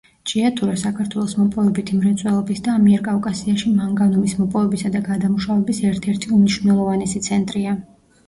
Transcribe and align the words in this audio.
ჭიათურა 0.29 0.75
საქართველოს 0.83 1.33
მოპოვებითი 1.39 1.97
მრეწველობის 1.97 2.63
და 2.67 2.71
ამიერკავკასიაში 2.79 3.73
მანგანუმის 3.81 4.33
მოპოვებისა 4.39 4.91
და 4.95 5.01
გადამუშავების 5.11 5.83
ერთ-ერთი 5.93 6.33
უმნიშვნელოვანესი 6.39 7.23
ცენტრია. 7.29 7.75